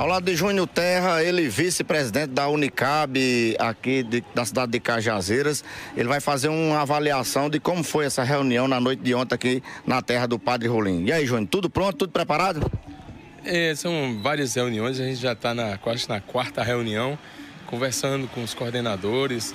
[0.00, 3.18] Ao lado de Júnior Terra, ele vice-presidente da Unicab
[3.58, 5.62] aqui de, da cidade de Cajazeiras.
[5.94, 9.62] Ele vai fazer uma avaliação de como foi essa reunião na noite de ontem aqui
[9.86, 11.04] na terra do Padre Rolim.
[11.04, 12.72] E aí, Júnior, tudo pronto, tudo preparado?
[13.44, 17.18] É, são várias reuniões, a gente já está na, quase na quarta reunião,
[17.66, 19.52] conversando com os coordenadores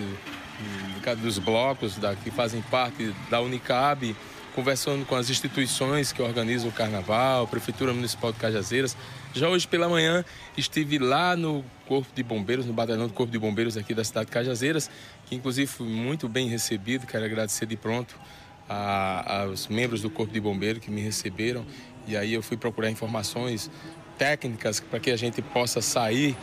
[1.24, 4.16] dos blocos da, que fazem parte da Unicab,
[4.56, 8.96] conversando com as instituições que organizam o carnaval, Prefeitura Municipal de Cajazeiras.
[9.34, 10.24] Já hoje pela manhã
[10.58, 14.28] estive lá no Corpo de Bombeiros, no batalhão do Corpo de Bombeiros aqui da cidade
[14.28, 14.90] de Cajazeiras,
[15.26, 17.06] que inclusive fui muito bem recebido.
[17.06, 18.16] Quero agradecer de pronto
[18.70, 21.66] aos membros do Corpo de Bombeiros que me receberam.
[22.08, 23.70] E aí eu fui procurar informações
[24.18, 26.36] técnicas para que a gente possa sair,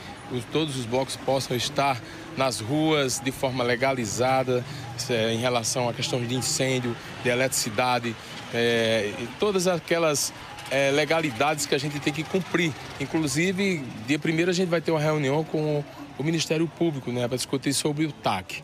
[0.51, 2.01] todos os blocos possam estar
[2.37, 4.65] nas ruas de forma legalizada
[5.11, 8.15] é, em relação à questão de incêndio, de eletricidade,
[8.55, 10.33] é, e todas aquelas
[10.71, 12.73] é, legalidades que a gente tem que cumprir.
[13.01, 15.85] Inclusive, dia primeiro a gente vai ter uma reunião com
[16.19, 18.63] o Ministério Público né, para discutir sobre o TAC.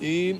[0.00, 0.36] E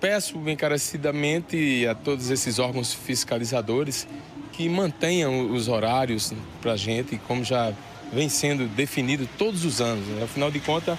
[0.00, 4.08] peço encarecidamente a todos esses órgãos fiscalizadores
[4.52, 7.72] que mantenham os horários para a gente, como já
[8.12, 10.06] vem sendo definido todos os anos.
[10.06, 10.24] Né?
[10.24, 10.98] Afinal de contas,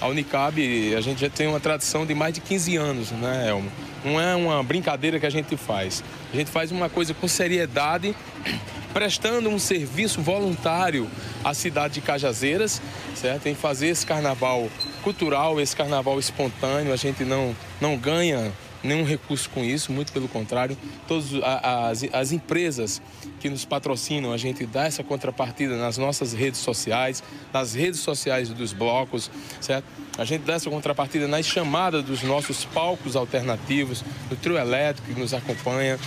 [0.00, 0.58] a Unicab,
[0.94, 3.70] a gente já tem uma tradição de mais de 15 anos, né, Elmo?
[4.02, 6.02] Não é uma brincadeira que a gente faz.
[6.32, 8.14] A gente faz uma coisa com seriedade,
[8.94, 11.06] prestando um serviço voluntário
[11.44, 12.80] à cidade de Cajazeiras,
[13.14, 13.46] certo?
[13.46, 14.68] Em fazer esse carnaval
[15.02, 16.92] cultural, esse carnaval espontâneo.
[16.92, 18.50] A gente não, não ganha
[18.82, 20.76] nenhum recurso com isso, muito pelo contrário.
[21.06, 23.00] Todas as, as empresas
[23.38, 27.22] que nos patrocinam, a gente dá essa contrapartida nas nossas redes sociais,
[27.52, 29.84] nas redes sociais dos blocos, certo?
[30.18, 35.20] A gente dá essa contrapartida nas chamadas dos nossos palcos alternativos, do trio elétrico que
[35.20, 35.98] nos acompanha.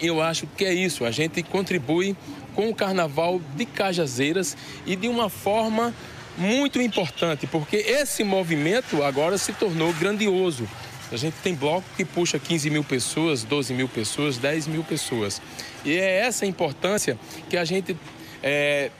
[0.00, 2.16] Eu acho que é isso, a gente contribui
[2.54, 5.94] com o carnaval de Cajazeiras e de uma forma
[6.38, 10.68] muito importante, porque esse movimento agora se tornou grandioso.
[11.10, 15.40] A gente tem bloco que puxa 15 mil pessoas, 12 mil pessoas, 10 mil pessoas.
[15.84, 17.96] E é essa a importância que a gente
[18.42, 18.90] é,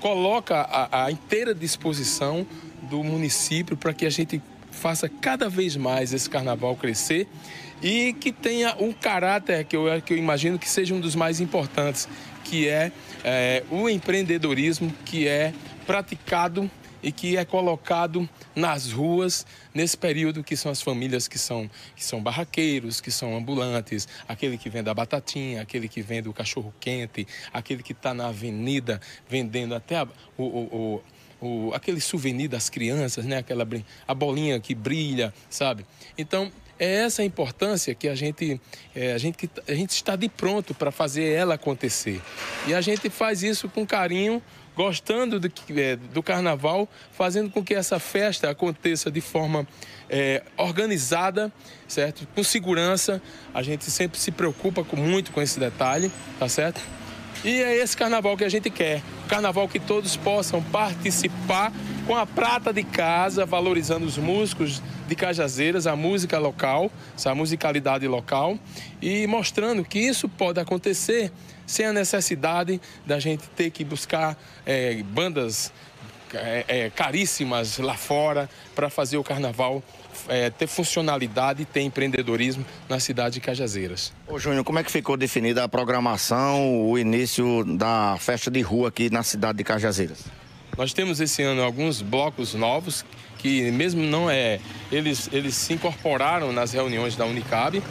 [0.00, 2.46] coloca à inteira disposição
[2.82, 4.40] do município para que a gente
[4.70, 7.26] faça cada vez mais esse carnaval crescer
[7.82, 11.40] e que tenha um caráter que eu, que eu imagino que seja um dos mais
[11.40, 12.08] importantes,
[12.44, 12.92] que é,
[13.24, 15.52] é o empreendedorismo que é
[15.86, 16.70] praticado
[17.02, 22.04] e que é colocado nas ruas nesse período que são as famílias que são, que
[22.04, 26.74] são barraqueiros, que são ambulantes, aquele que vende a batatinha, aquele que vende o cachorro
[26.80, 31.02] quente, aquele que está na avenida vendendo até a, o, o,
[31.40, 33.38] o, aquele souvenir das crianças, né?
[33.38, 33.66] Aquela
[34.06, 35.86] a bolinha que brilha, sabe?
[36.16, 38.60] Então é essa importância que a gente,
[38.94, 42.22] é, a gente, a gente está de pronto para fazer ela acontecer.
[42.66, 44.42] E a gente faz isso com carinho,
[44.78, 49.66] gostando do, é, do carnaval, fazendo com que essa festa aconteça de forma
[50.08, 51.52] é, organizada,
[51.88, 52.28] certo?
[52.32, 53.20] Com segurança.
[53.52, 56.80] A gente sempre se preocupa com, muito com esse detalhe, tá certo?
[57.44, 59.00] E é esse carnaval que a gente quer.
[59.28, 61.72] Carnaval que todos possam participar
[62.06, 66.90] com a prata de casa, valorizando os músicos de Cajazeiras, a música local,
[67.24, 68.58] a musicalidade local
[69.00, 71.30] e mostrando que isso pode acontecer
[71.66, 75.72] sem a necessidade da gente ter que buscar é, bandas
[76.34, 79.82] é, é, caríssimas lá fora para fazer o carnaval
[80.28, 84.12] é, ter funcionalidade e ter empreendedorismo na cidade de Cajazeiras.
[84.26, 88.88] Ô Júnior, como é que ficou definida a programação, o início da festa de rua
[88.88, 90.24] aqui na cidade de Cajazeiras?
[90.76, 93.04] Nós temos esse ano alguns blocos novos
[93.38, 94.60] que mesmo não é,
[94.92, 97.82] eles, eles se incorporaram nas reuniões da Unicab,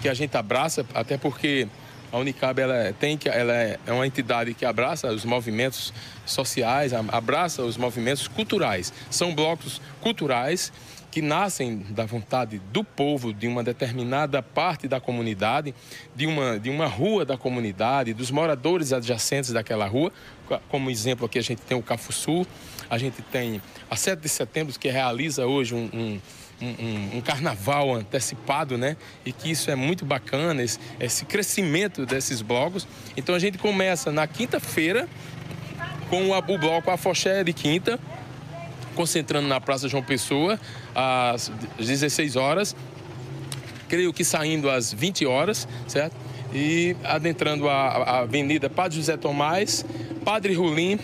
[0.00, 1.66] que a gente abraça, até porque
[2.12, 5.92] a Unicab ela tem que ela é uma entidade que abraça os movimentos
[6.26, 8.92] sociais, abraça os movimentos culturais.
[9.10, 10.72] São blocos culturais
[11.10, 15.74] que nascem da vontade do povo, de uma determinada parte da comunidade,
[16.14, 20.12] de uma, de uma rua da comunidade, dos moradores adjacentes daquela rua.
[20.68, 22.46] Como exemplo aqui a gente tem o Cafuçu,
[22.88, 23.60] a gente tem
[23.90, 26.20] a 7 de setembro, que realiza hoje um, um
[26.62, 28.96] um, um, carnaval antecipado, né?
[29.24, 32.86] E que isso é muito bacana, esse, esse crescimento desses blocos.
[33.16, 35.08] Então a gente começa na quinta-feira
[36.10, 37.98] com o, o bloco Afoxé de Quinta,
[38.94, 40.58] concentrando na Praça João Pessoa
[40.94, 42.76] às 16 horas,
[43.88, 46.16] creio que saindo às 20 horas, certo?
[46.52, 49.84] E adentrando a, a Avenida Padre José Tomás,
[50.24, 50.98] Padre Rulim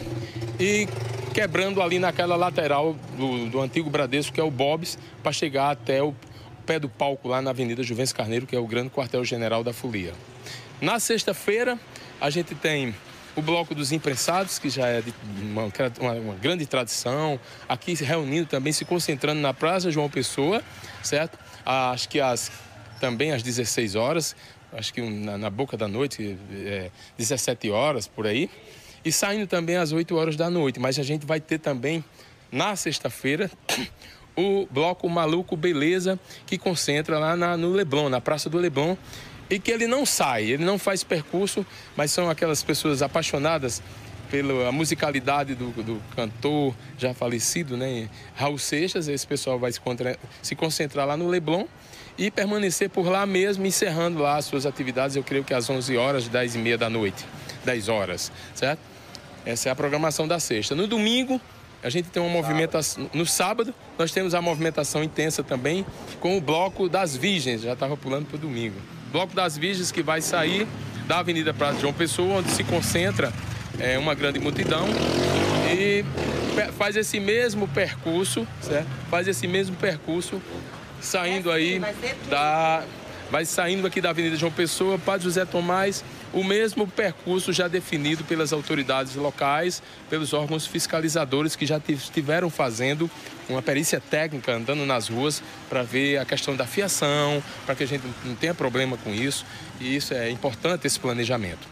[0.59, 0.89] e
[1.33, 6.03] quebrando ali naquela lateral do, do antigo Bradesco, que é o Bob's, para chegar até
[6.03, 6.15] o
[6.65, 10.13] pé do palco lá na Avenida Juventus Carneiro, que é o grande quartel-general da Folia.
[10.81, 11.79] Na sexta-feira,
[12.21, 12.95] a gente tem
[13.37, 15.03] o Bloco dos Imprensados, que já é
[15.43, 17.39] uma, uma, uma, grande tradição,
[17.69, 20.63] aqui se reunindo também, se concentrando na Praça João Pessoa,
[21.03, 21.39] certo?
[21.65, 22.51] Acho que as,
[22.99, 24.35] também às 16 horas,
[24.73, 28.51] acho que na, na boca da noite, é, 17 horas por aí,
[29.05, 30.81] e saindo também às 8 horas da noite.
[30.81, 32.03] Mas a gente vai ter também,
[32.51, 33.51] na sexta-feira,
[34.35, 38.97] o Bloco Maluco Beleza, que concentra lá na, no Leblon, na Praça do Leblon,
[39.49, 41.65] e que ele não sai, ele não faz percurso,
[41.97, 43.83] mas são aquelas pessoas apaixonadas
[44.31, 49.09] pela musicalidade do, do cantor já falecido, né, Raul Seixas.
[49.09, 51.65] Esse pessoal vai se, contra, se concentrar lá no Leblon
[52.19, 55.97] e permanecer por lá mesmo, encerrando lá as suas atividades, eu creio que às 11
[55.97, 57.25] horas, 10 e meia da noite,
[57.65, 58.81] 10 horas, certo?
[59.45, 60.75] Essa é a programação da sexta.
[60.75, 61.41] No domingo,
[61.83, 63.09] a gente tem uma movimentação.
[63.13, 65.87] No sábado, nós temos a movimentação intensa também
[66.19, 68.81] com o Bloco das Virgens, já estava pulando para o domingo.
[69.13, 70.67] Bloco das Virgens que vai sair
[71.07, 73.33] da Avenida Praça João Pessoa, onde se concentra
[73.79, 74.87] é, uma grande multidão
[75.73, 76.05] e
[76.79, 78.89] faz esse mesmo percurso, certo?
[79.11, 80.41] Faz esse mesmo percurso
[81.01, 81.81] saindo aí
[82.29, 82.83] da
[83.31, 86.05] vai saindo aqui da Avenida João Pessoa, Padre José Tomás,
[86.37, 93.11] o mesmo percurso já definido pelas autoridades locais, pelos órgãos fiscalizadores que já estiveram fazendo
[93.49, 97.87] uma perícia técnica andando nas ruas para ver a questão da fiação, para que a
[97.87, 99.47] gente não tenha problema com isso.
[99.81, 101.67] E isso é importante esse planejamento.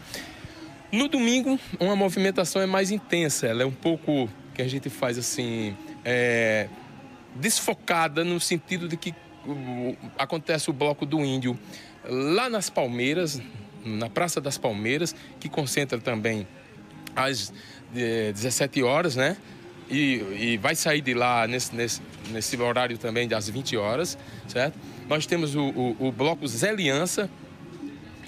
[0.91, 5.15] No domingo, uma movimentação é mais intensa, ela é um pouco que a gente faz
[5.19, 6.69] assim, é,
[7.35, 9.13] desfocada no sentido de que
[10.17, 11.55] acontece o bloco do índio
[12.07, 13.39] lá nas Palmeiras,
[13.85, 16.47] na Praça das Palmeiras, que concentra também
[17.15, 17.53] às
[17.93, 19.37] 17 horas, né?
[19.89, 22.01] E, e vai sair de lá nesse, nesse,
[22.31, 24.17] nesse, horário também das 20 horas,
[24.47, 24.77] certo?
[25.07, 26.75] Nós temos o, o, o bloco Zé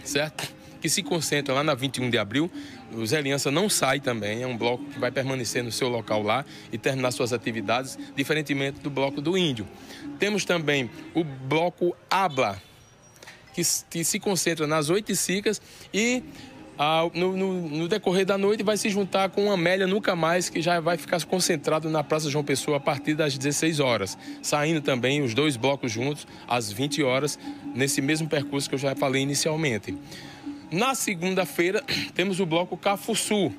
[0.03, 0.55] certo?
[0.79, 2.51] Que se concentra lá na 21 de abril.
[2.93, 3.21] O Zé
[3.51, 7.11] não sai também, é um bloco que vai permanecer no seu local lá e terminar
[7.11, 9.67] suas atividades, diferentemente do bloco do Índio.
[10.19, 12.61] Temos também o bloco Abla,
[13.63, 15.61] que, se concentra nas oito cicas
[15.93, 16.23] e
[16.77, 20.61] ah, no, no, no, decorrer da noite vai se juntar com Amélia Nunca Mais, que
[20.61, 24.17] já vai ficar concentrado na Praça João Pessoa a partir das 16 horas.
[24.43, 27.39] Saindo também os dois blocos juntos às 20 horas,
[27.73, 29.97] nesse mesmo percurso que eu já falei inicialmente.
[30.69, 31.83] Na segunda-feira,
[32.13, 33.51] temos o bloco Cafuçu,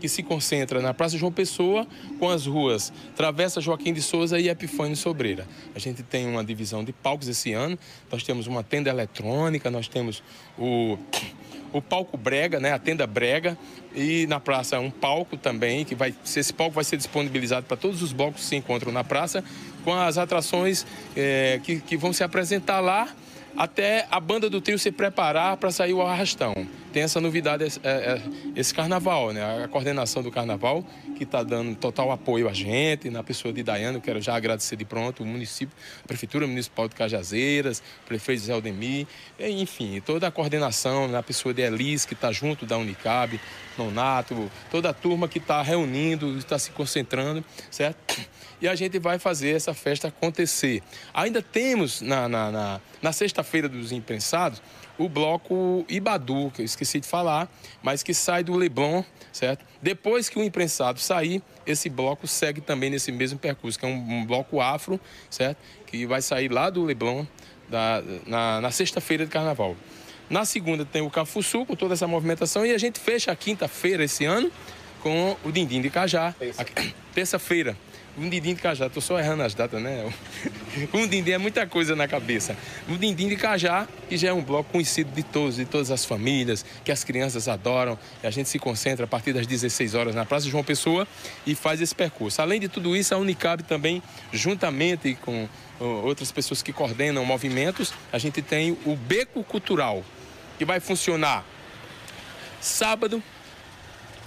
[0.00, 1.86] que se concentra na Praça João Pessoa,
[2.18, 5.46] com as ruas Travessa Joaquim de Souza e Epifânio Sobreira.
[5.74, 7.78] A gente tem uma divisão de palcos esse ano,
[8.10, 10.22] nós temos uma tenda eletrônica, nós temos
[10.58, 10.98] o,
[11.72, 13.56] o palco brega, né, a tenda brega,
[13.94, 18.02] e na praça um palco também, que vai, esse palco vai ser disponibilizado para todos
[18.02, 19.44] os blocos que se encontram na praça,
[19.84, 20.86] com as atrações
[21.16, 23.08] é, que, que vão se apresentar lá
[23.56, 26.54] até a banda do trio se preparar para sair o arrastão.
[26.92, 28.22] Tem essa novidade, esse, é, é,
[28.56, 29.64] esse carnaval, né?
[29.64, 30.84] A coordenação do carnaval,
[31.16, 34.74] que está dando total apoio a gente, na pessoa de Daiane, eu quero já agradecer
[34.74, 39.06] de pronto o município, a Prefeitura Municipal de Cajazeiras, o prefeito Zé Aldemir,
[39.38, 43.40] enfim, toda a coordenação, na pessoa de Elis, que está junto da Unicab,
[43.78, 48.28] Nonato, toda a turma que está reunindo, está se concentrando, certo?
[48.60, 50.82] e a gente vai fazer essa festa acontecer.
[51.14, 54.60] Ainda temos na, na, na, na sexta-feira dos imprensados
[55.00, 57.50] o bloco Ibadu, que eu esqueci de falar,
[57.82, 59.02] mas que sai do Leblon,
[59.32, 59.64] certo?
[59.80, 64.20] Depois que o imprensado sair, esse bloco segue também nesse mesmo percurso, que é um,
[64.20, 65.56] um bloco afro, certo?
[65.86, 67.24] Que vai sair lá do Leblon
[67.66, 69.74] da, na, na sexta-feira de carnaval.
[70.28, 74.04] Na segunda tem o Cafuçu, com toda essa movimentação, e a gente fecha a quinta-feira
[74.04, 74.52] esse ano
[75.02, 76.34] com o Dindim de Cajá.
[77.14, 77.76] Terça-feira,
[78.18, 80.12] um dindim de cajá, tô só errando as datas, né?
[80.92, 82.56] Um dindim é muita coisa na cabeça.
[82.88, 86.04] Um dindim de cajá, que já é um bloco conhecido de todos, de todas as
[86.04, 87.98] famílias, que as crianças adoram.
[88.22, 91.08] A gente se concentra a partir das 16 horas na Praça João Pessoa
[91.46, 92.42] e faz esse percurso.
[92.42, 94.02] Além de tudo isso, a Unicab também,
[94.32, 95.48] juntamente com
[95.80, 100.04] outras pessoas que coordenam movimentos, a gente tem o Beco Cultural,
[100.58, 101.44] que vai funcionar
[102.60, 103.22] sábado,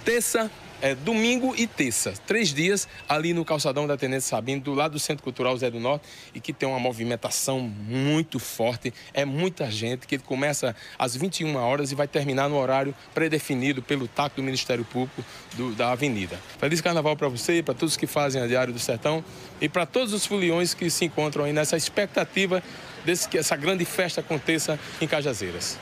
[0.04, 0.50] terça,
[0.80, 4.98] é, domingo e terça, três dias ali no calçadão da Tenente Sabino, do lado do
[4.98, 8.92] Centro Cultural Zé do Norte, e que tem uma movimentação muito forte.
[9.12, 14.06] É muita gente, que começa às 21 horas e vai terminar no horário predefinido pelo
[14.06, 16.38] TAC do Ministério Público do, da Avenida.
[16.58, 19.24] Feliz Carnaval para você, para todos que fazem a Diário do Sertão
[19.60, 22.62] e para todos os foliões que se encontram aí nessa expectativa
[23.04, 25.72] desse que essa grande festa aconteça em Cajazeiras.